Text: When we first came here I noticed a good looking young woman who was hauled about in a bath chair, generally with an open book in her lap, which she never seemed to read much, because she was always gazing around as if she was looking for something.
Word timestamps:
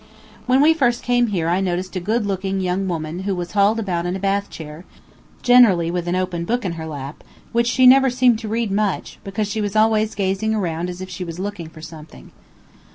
When 0.47 0.61
we 0.63 0.73
first 0.73 1.03
came 1.03 1.27
here 1.27 1.47
I 1.47 1.61
noticed 1.61 1.95
a 1.95 1.99
good 1.99 2.25
looking 2.25 2.59
young 2.59 2.87
woman 2.87 3.19
who 3.19 3.35
was 3.35 3.51
hauled 3.51 3.77
about 3.79 4.07
in 4.07 4.15
a 4.15 4.19
bath 4.19 4.49
chair, 4.49 4.83
generally 5.43 5.91
with 5.91 6.07
an 6.07 6.15
open 6.15 6.43
book 6.43 6.65
in 6.65 6.71
her 6.71 6.87
lap, 6.87 7.23
which 7.51 7.67
she 7.67 7.85
never 7.85 8.09
seemed 8.09 8.39
to 8.39 8.47
read 8.47 8.71
much, 8.71 9.19
because 9.23 9.47
she 9.47 9.61
was 9.61 9.75
always 9.75 10.15
gazing 10.15 10.55
around 10.55 10.89
as 10.89 11.01
if 11.01 11.09
she 11.11 11.23
was 11.23 11.37
looking 11.37 11.69
for 11.69 11.83
something. 11.83 12.31